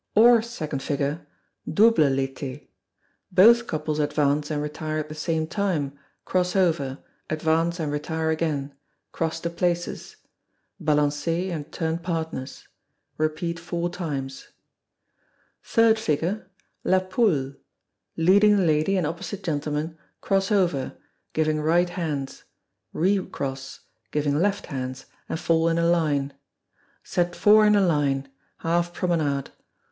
[0.15, 1.19] Or Double
[1.67, 2.69] L'Été.
[3.31, 5.93] Both couples advance and retire at the same time;
[6.25, 6.97] cross over;
[7.29, 8.73] advance and retire again;
[9.11, 10.15] cross to places.
[10.83, 12.67] Balancez and turn partners.
[13.57, 14.47] (Four times.)
[15.63, 16.49] Third Figure,
[16.83, 17.57] La Poule.
[18.17, 20.97] Leading lady and opposite gentleman cross over,
[21.33, 22.45] giving right hands;
[22.91, 26.33] recross, giving left hands, and fall in a line.
[27.03, 28.27] Set four in a line;
[28.61, 29.51] half promenade.